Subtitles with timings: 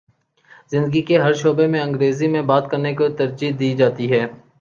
[0.71, 4.25] زندگی کے ہر شعبے میں انگریزی میں بات کر نے کو ترجیح دی جاتی ہے